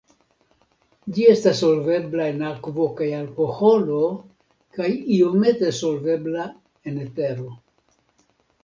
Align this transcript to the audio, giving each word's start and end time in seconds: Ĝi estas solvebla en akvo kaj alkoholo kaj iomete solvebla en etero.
Ĝi 1.17 1.27
estas 1.33 1.59
solvebla 1.63 2.25
en 2.33 2.41
akvo 2.53 2.87
kaj 3.01 3.11
alkoholo 3.19 4.01
kaj 4.79 4.91
iomete 5.19 5.71
solvebla 5.83 6.51
en 6.93 7.01
etero. 7.09 7.51